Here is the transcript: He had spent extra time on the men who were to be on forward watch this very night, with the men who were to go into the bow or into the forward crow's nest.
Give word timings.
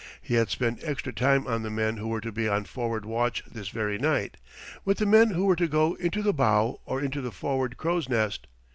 He 0.19 0.33
had 0.33 0.49
spent 0.49 0.79
extra 0.83 1.13
time 1.13 1.45
on 1.45 1.61
the 1.61 1.69
men 1.69 1.97
who 1.97 2.07
were 2.07 2.21
to 2.21 2.31
be 2.31 2.47
on 2.47 2.63
forward 2.65 3.05
watch 3.05 3.43
this 3.45 3.69
very 3.69 3.99
night, 3.99 4.35
with 4.83 4.97
the 4.97 5.05
men 5.05 5.29
who 5.29 5.45
were 5.45 5.55
to 5.55 5.67
go 5.67 5.93
into 5.93 6.23
the 6.23 6.33
bow 6.33 6.81
or 6.85 6.99
into 6.99 7.21
the 7.21 7.31
forward 7.31 7.77
crow's 7.77 8.09
nest. 8.09 8.47